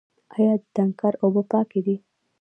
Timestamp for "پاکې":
1.51-1.79